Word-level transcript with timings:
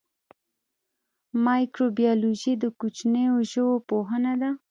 مایکروبیولوژي 1.45 2.53
د 2.63 2.65
کوچنیو 2.79 3.35
ژویو 3.51 3.83
پوهنه 3.87 4.33
ده 4.41 4.49